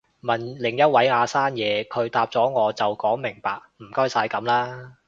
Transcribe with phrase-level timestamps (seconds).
[0.23, 4.93] 問另一位阿生嘢，佢答咗我就講明白唔該晒噉啦